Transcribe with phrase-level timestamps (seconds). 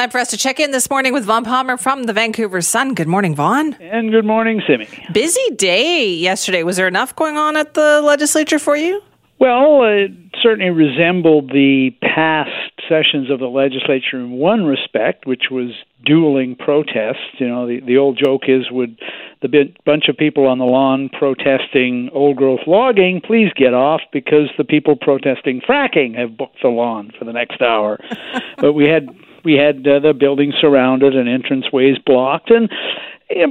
[0.00, 2.94] Time for us to check in this morning with Vaughn Palmer from the Vancouver Sun.
[2.94, 3.74] Good morning, Vaughn.
[3.74, 4.88] And good morning, Simi.
[5.12, 6.62] Busy day yesterday.
[6.62, 9.02] Was there enough going on at the legislature for you?
[9.40, 10.10] Well, it
[10.42, 12.50] certainly resembled the past
[12.88, 15.72] sessions of the legislature in one respect, which was
[16.02, 17.36] dueling protests.
[17.38, 18.98] You know, the, the old joke is would
[19.42, 24.00] the bit, bunch of people on the lawn protesting old growth logging please get off
[24.14, 27.98] because the people protesting fracking have booked the lawn for the next hour.
[28.56, 29.06] but we had
[29.44, 32.68] we had uh, the building surrounded and entranceways blocked and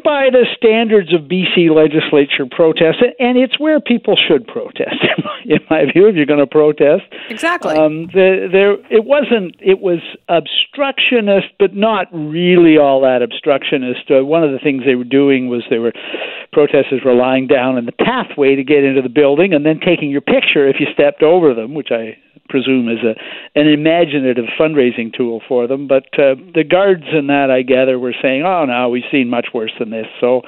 [0.04, 5.00] by the standards of BC legislature protest, and it's where people should protest,
[5.46, 6.08] in my view.
[6.08, 7.76] If you're going to protest, exactly.
[7.76, 9.56] Um, the, there, it wasn't.
[9.62, 14.12] It was obstructionist, but not really all that obstructionist.
[14.12, 15.94] Uh, one of the things they were doing was they were
[16.52, 20.10] protesters were lying down in the pathway to get into the building, and then taking
[20.10, 22.18] your picture if you stepped over them, which I
[22.48, 23.16] presume is a
[23.60, 25.88] an imaginative fundraising tool for them.
[25.88, 29.48] But uh, the guards in that, I gather, were saying, "Oh no, we've seen much
[29.54, 30.42] worse than this." So.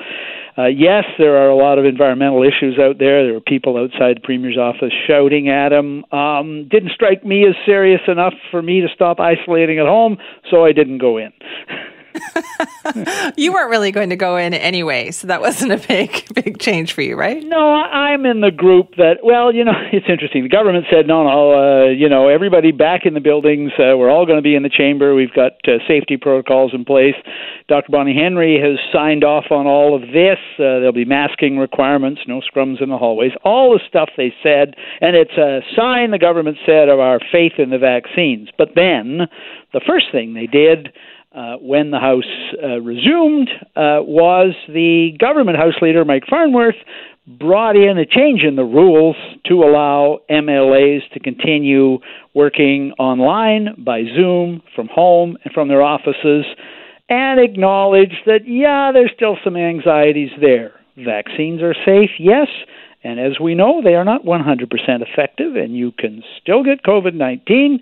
[0.58, 3.24] Uh, yes, there are a lot of environmental issues out there.
[3.24, 6.04] There were people outside the premier's office shouting at him.
[6.12, 10.18] Um, didn't strike me as serious enough for me to stop isolating at home,
[10.52, 11.32] so I didn't go in.
[13.38, 16.94] you weren't really going to go in anyway, so that wasn't a big, big change
[16.94, 17.44] for you, right?
[17.44, 19.20] No, I'm in the group that.
[19.24, 20.44] Well, you know, it's interesting.
[20.44, 23.72] The government said, no, no, uh, you know, everybody back in the buildings.
[23.78, 25.16] Uh, we're all going to be in the chamber.
[25.16, 27.16] We've got uh, safety protocols in place.
[27.68, 27.92] Dr.
[27.92, 30.40] Bonnie Henry has signed off on all of this.
[30.56, 34.76] Uh, there'll be masking requirements, no scrums in the hallways, all the stuff they said,
[35.00, 38.50] and it's a sign the government said of our faith in the vaccines.
[38.58, 39.28] But then,
[39.74, 40.92] the first thing they did
[41.34, 42.24] uh, when the House
[42.62, 46.76] uh, resumed uh, was the government House leader, Mike Farnworth,
[47.28, 49.16] brought in a change in the rules
[49.46, 52.00] to allow MLAs to continue
[52.34, 56.46] working online by Zoom from home and from their offices
[57.10, 60.74] and acknowledged that, yeah, there's still some anxieties there.
[60.98, 62.48] Vaccines are safe, yes.
[63.04, 64.68] And as we know, they are not 100%
[65.02, 67.80] effective, and you can still get COVID 19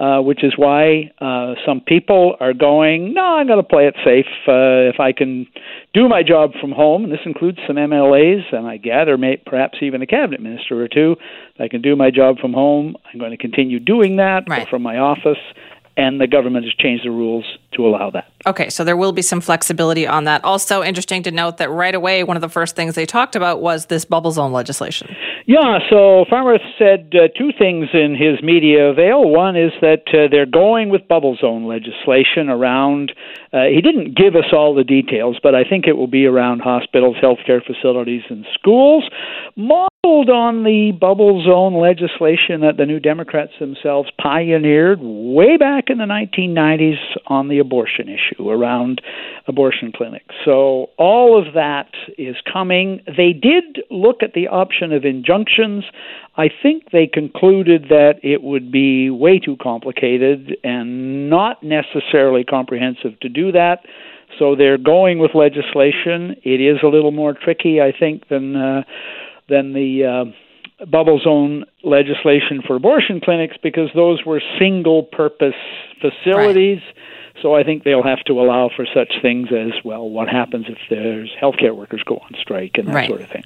[0.00, 3.94] uh, which is why uh, some people are going, no, I'm going to play it
[4.02, 4.24] safe.
[4.48, 5.46] Uh, if I can
[5.92, 9.78] do my job from home, and this includes some MLAs, and I gather may, perhaps
[9.82, 11.16] even a cabinet minister or two,
[11.58, 12.96] I can do my job from home.
[13.12, 14.66] I'm going to continue doing that right.
[14.70, 15.36] from my office,
[15.98, 17.44] and the government has changed the rules
[17.74, 18.32] to allow that.
[18.46, 20.42] Okay, so there will be some flexibility on that.
[20.44, 23.60] Also, interesting to note that right away, one of the first things they talked about
[23.60, 25.14] was this bubble zone legislation.
[25.50, 29.28] Yeah, so Farnworth said uh, two things in his media avail.
[29.28, 33.10] One is that uh, they're going with bubble zone legislation around,
[33.52, 36.60] uh, he didn't give us all the details, but I think it will be around
[36.60, 39.10] hospitals, healthcare facilities, and schools,
[40.04, 45.98] modeled on the bubble zone legislation that the New Democrats themselves pioneered way back in
[45.98, 46.96] the 1990s
[47.26, 49.02] on the abortion issue around
[49.46, 50.34] abortion clinics.
[50.44, 53.02] So all of that is coming.
[53.06, 55.84] They did look at the option of injunctions.
[56.36, 63.18] I think they concluded that it would be way too complicated and not necessarily comprehensive
[63.20, 63.80] to do that.
[64.38, 66.36] So they're going with legislation.
[66.42, 68.82] It is a little more tricky, I think, than uh,
[69.50, 75.54] than the uh, bubble zone legislation for abortion clinics because those were single purpose
[76.00, 76.78] facilities.
[76.78, 76.94] Right.
[77.42, 80.08] So I think they'll have to allow for such things as well.
[80.08, 83.08] What happens if there's healthcare workers go on strike and that right.
[83.08, 83.44] sort of thing.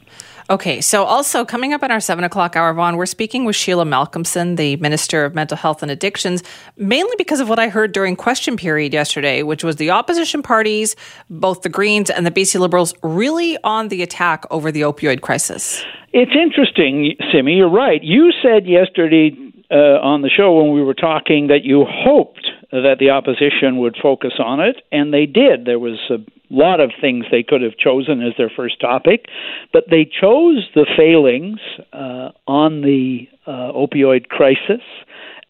[0.51, 3.85] Okay, so also coming up in our seven o'clock hour, Vaughn, we're speaking with Sheila
[3.85, 6.43] Malcolmson, the Minister of Mental Health and Addictions,
[6.77, 10.97] mainly because of what I heard during question period yesterday, which was the opposition parties,
[11.31, 15.83] both the Greens and the BC Liberals, really on the attack over the opioid crisis.
[16.13, 17.55] It's interesting, Simi.
[17.55, 18.03] You're right.
[18.03, 19.35] You said yesterday
[19.71, 22.47] uh, on the show when we were talking that you hoped
[22.83, 25.65] that the opposition would focus on it, and they did.
[25.65, 26.19] There was a
[26.51, 29.27] lot of things they could have chosen as their first topic,
[29.73, 31.61] but they chose the failings
[31.93, 34.83] uh, on the uh, opioid crisis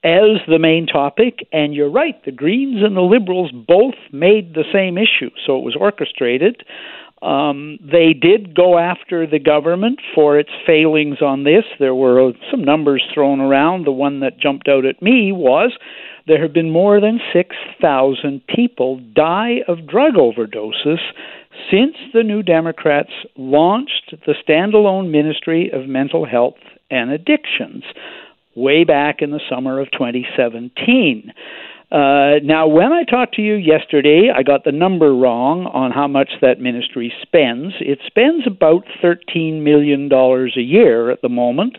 [0.02, 1.46] as the main topic.
[1.52, 5.64] And you're right, the Greens and the Liberals both made the same issue, so it
[5.64, 6.62] was orchestrated.
[7.22, 11.64] Um, they did go after the government for its failings on this.
[11.78, 13.86] There were some numbers thrown around.
[13.86, 15.72] The one that jumped out at me was
[16.26, 20.98] there have been more than 6,000 people die of drug overdoses
[21.70, 26.54] since the New Democrats launched the standalone Ministry of Mental Health
[26.90, 27.84] and Addictions
[28.56, 31.32] way back in the summer of 2017.
[31.94, 36.08] Uh, now, when I talked to you yesterday, I got the number wrong on how
[36.08, 37.74] much that ministry spends.
[37.78, 41.78] It spends about $13 million a year at the moment.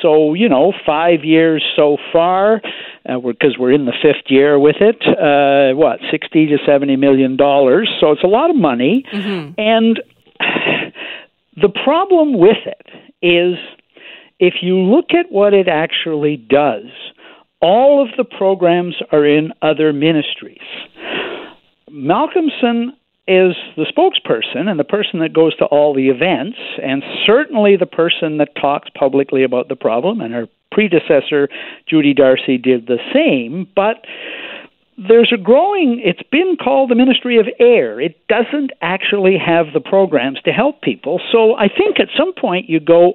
[0.00, 2.60] So, you know, five years so far,
[3.02, 6.94] because uh, we're, we're in the fifth year with it, uh, what, 60 to 70
[6.94, 7.90] million dollars.
[7.98, 9.04] So it's a lot of money.
[9.12, 9.54] Mm-hmm.
[9.58, 10.00] And
[11.56, 12.86] the problem with it
[13.20, 13.58] is
[14.38, 16.84] if you look at what it actually does,
[17.60, 20.58] all of the programs are in other ministries.
[21.90, 22.88] Malcolmson
[23.28, 27.86] is the spokesperson and the person that goes to all the events, and certainly the
[27.86, 31.48] person that talks publicly about the problem, and her predecessor,
[31.88, 33.66] Judy Darcy, did the same.
[33.74, 34.04] But
[34.96, 38.00] there's a growing, it's been called the Ministry of Air.
[38.00, 41.20] It doesn't actually have the programs to help people.
[41.32, 43.14] So I think at some point you go,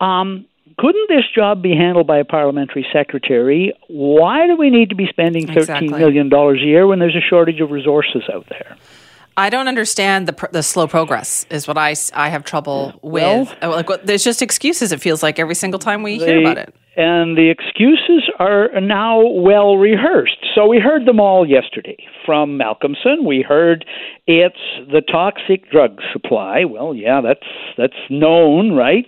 [0.00, 0.46] um,
[0.78, 3.72] couldn't this job be handled by a parliamentary secretary?
[3.88, 5.88] Why do we need to be spending thirteen exactly.
[5.88, 8.76] million dollars a year when there's a shortage of resources out there?
[9.36, 11.46] I don't understand the the slow progress.
[11.50, 13.22] Is what I I have trouble with.
[13.60, 14.92] Well, like what, there's just excuses.
[14.92, 16.74] It feels like every single time we hear about it.
[16.98, 20.44] And the excuses are now well rehearsed.
[20.56, 21.96] So we heard them all yesterday
[22.26, 23.24] from Malcolmson.
[23.24, 23.84] We heard
[24.26, 24.58] it's
[24.90, 26.64] the toxic drug supply.
[26.64, 27.46] Well, yeah, that's
[27.76, 29.06] that's known, right?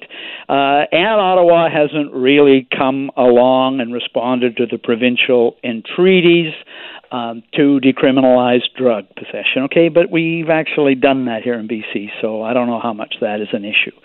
[0.49, 6.55] Uh, and Ottawa hasn't really come along and responded to the provincial entreaties
[7.11, 9.65] um, to decriminalize drug possession.
[9.65, 13.17] Okay, but we've actually done that here in BC, so I don't know how much
[13.21, 13.97] that is an issue.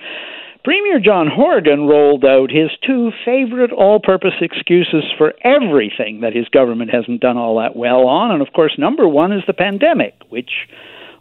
[0.66, 6.50] Premier John Horgan rolled out his two favorite all purpose excuses for everything that his
[6.50, 8.32] government hasn't done all that well on.
[8.32, 10.50] And of course, number one is the pandemic, which,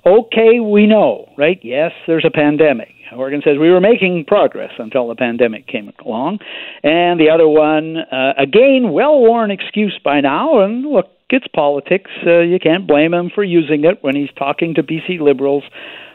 [0.06, 1.60] okay, we know, right?
[1.62, 2.88] Yes, there's a pandemic.
[3.10, 6.38] Horgan says we were making progress until the pandemic came along.
[6.82, 10.60] And the other one, uh, again, well worn excuse by now.
[10.60, 12.10] And look, it's politics.
[12.26, 15.64] Uh, you can't blame him for using it when he's talking to BC Liberals.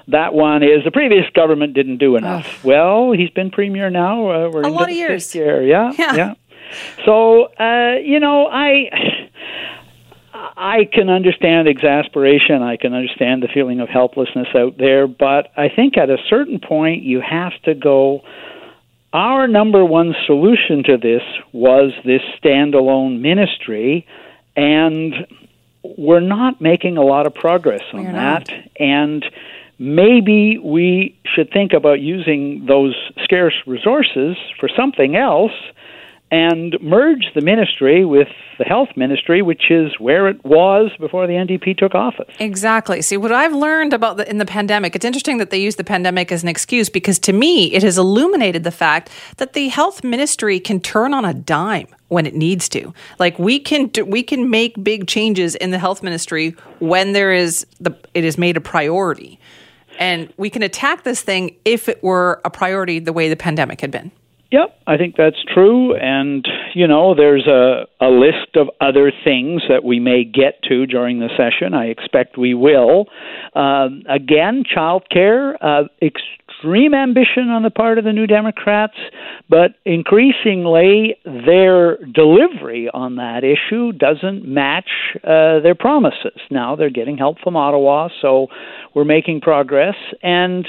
[0.09, 2.63] That one is the previous government didn't do enough.
[2.63, 4.29] Well, he's been premier now.
[4.29, 5.33] Uh, we're a lot of years.
[5.35, 5.61] Year.
[5.63, 6.33] Yeah, yeah, yeah.
[7.05, 9.25] So uh, you know, I.
[10.61, 12.61] I can understand exasperation.
[12.61, 16.59] I can understand the feeling of helplessness out there, but I think at a certain
[16.59, 18.21] point you have to go.
[19.11, 24.05] Our number one solution to this was this standalone ministry
[24.55, 25.13] and
[25.83, 28.47] we're not making a lot of progress on we're that.
[28.49, 28.69] Not.
[28.79, 29.25] And
[29.79, 35.53] maybe we should think about using those scarce resources for something else
[36.31, 38.27] and merge the ministry with
[38.59, 42.29] the health ministry, which is where it was before the NDP took office.
[42.39, 43.01] Exactly.
[43.01, 45.83] See, what I've learned about the, in the pandemic, it's interesting that they use the
[45.83, 50.03] pandemic as an excuse because to me, it has illuminated the fact that the health
[50.03, 52.93] ministry can turn on a dime when it needs to.
[53.17, 57.65] Like we can we can make big changes in the health ministry when there is
[57.79, 59.39] the it is made a priority.
[59.99, 63.81] And we can attack this thing if it were a priority the way the pandemic
[63.81, 64.11] had been.
[64.51, 65.95] Yep, I think that's true.
[65.95, 70.87] And, you know, there's a, a list of other things that we may get to
[70.87, 71.75] during the session.
[71.75, 73.05] I expect we will.
[73.53, 75.83] Uh, again, child care, uh,
[76.59, 78.95] extreme ambition on the part of the New Democrats,
[79.49, 84.89] but increasingly their delivery on that issue doesn't match
[85.23, 86.39] uh, their promises.
[86.51, 88.47] Now they're getting help from Ottawa, so
[88.93, 89.95] we're making progress.
[90.21, 90.67] And,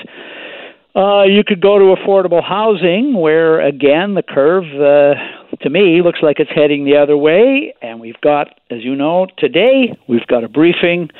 [0.95, 5.15] uh, you could go to affordable housing, where again the curve, uh,
[5.63, 7.75] to me, looks like it's heading the other way.
[7.81, 11.11] And we've got, as you know, today we've got a briefing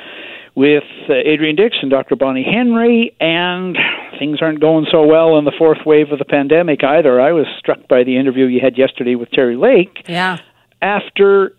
[0.61, 2.17] with uh, Adrian Dix and Dr.
[2.17, 3.79] Bonnie Henry, and
[4.19, 7.19] things aren't going so well in the fourth wave of the pandemic either.
[7.19, 10.05] I was struck by the interview you had yesterday with Terry Lake.
[10.07, 10.37] Yeah.
[10.83, 11.57] After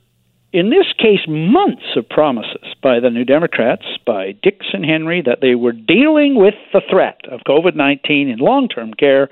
[0.54, 5.40] in this case, months of promises by the New Democrats, by Dix and Henry, that
[5.42, 9.30] they were dealing with the threat of COVID 19 in long term care.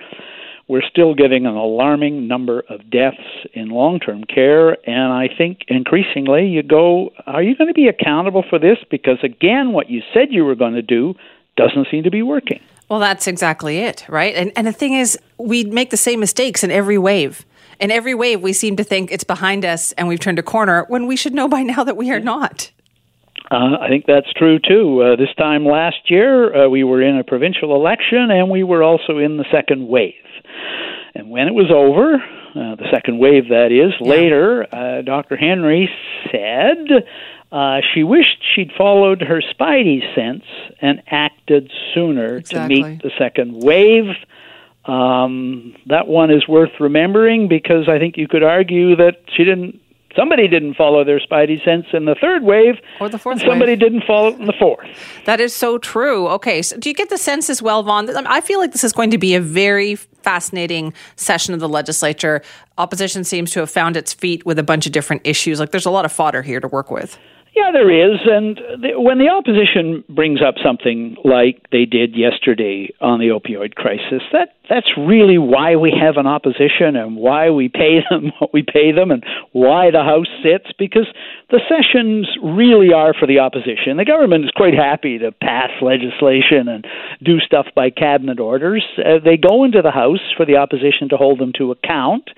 [0.70, 3.18] We're still getting an alarming number of deaths
[3.54, 4.78] in long term care.
[4.90, 8.78] And I think increasingly you go, are you going to be accountable for this?
[8.90, 11.16] Because again, what you said you were going to do
[11.58, 12.62] doesn't seem to be working.
[12.88, 14.34] Well, that's exactly it, right?
[14.34, 17.46] And, and the thing is, we make the same mistakes in every wave
[17.80, 20.86] in every wave, we seem to think it's behind us and we've turned a corner
[20.90, 22.72] when we should know by now that we are not.
[23.50, 25.02] Uh, I think that's true too.
[25.02, 28.84] Uh, this time last year, uh, we were in a provincial election and we were
[28.84, 30.14] also in the second wave.
[31.16, 34.10] And when it was over, uh, the second wave that is, yeah.
[34.10, 35.36] later, uh, Dr.
[35.36, 35.90] Henry
[36.32, 37.06] said
[37.52, 40.44] uh, she wished she'd followed her spidey sense
[40.82, 42.82] and acted sooner exactly.
[42.82, 44.16] to meet the second wave.
[44.86, 49.82] Um, that one is worth remembering because I think you could argue that she didn't
[50.16, 53.40] somebody didn't follow their spidey sense in the third wave, or the fourth.
[53.40, 53.80] somebody wave.
[53.80, 54.88] didn't follow it in the fourth.
[55.26, 56.28] That is so true.
[56.30, 58.10] Okay, so do you get the sense as well, Vaughn?
[58.10, 62.42] I feel like this is going to be a very fascinating session of the legislature.
[62.78, 65.60] Opposition seems to have found its feet with a bunch of different issues.
[65.60, 67.18] Like there's a lot of fodder here to work with.
[67.56, 68.20] Yeah, there is.
[68.26, 73.76] And the, when the opposition brings up something like they did yesterday on the opioid
[73.76, 78.54] crisis, that that's really why we have an opposition and why we pay them what
[78.54, 81.08] we pay them and why the House sits because
[81.50, 83.98] the sessions really are for the opposition.
[83.98, 86.86] The government is quite happy to pass legislation and
[87.24, 88.86] do stuff by cabinet orders.
[88.98, 92.30] Uh, they go into the House for the opposition to hold them to account.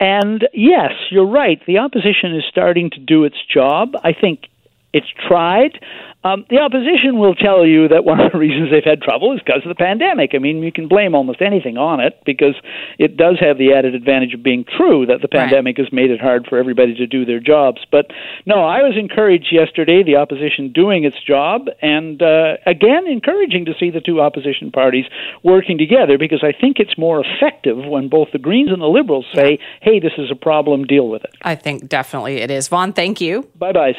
[0.00, 1.60] And yes, you're right.
[1.66, 3.94] The opposition is starting to do its job.
[4.02, 4.48] I think
[4.92, 5.78] it's tried.
[6.26, 9.40] Um, the opposition will tell you that one of the reasons they've had trouble is
[9.44, 10.32] because of the pandemic.
[10.34, 12.56] I mean, you can blame almost anything on it because
[12.98, 15.86] it does have the added advantage of being true that the pandemic right.
[15.86, 17.86] has made it hard for everybody to do their jobs.
[17.92, 18.06] But
[18.44, 23.74] no, I was encouraged yesterday, the opposition doing its job, and uh, again, encouraging to
[23.78, 25.04] see the two opposition parties
[25.44, 29.26] working together because I think it's more effective when both the Greens and the Liberals
[29.32, 31.34] say, hey, this is a problem, deal with it.
[31.42, 32.66] I think definitely it is.
[32.66, 33.48] Vaughn, thank you.
[33.56, 33.94] Bye bye.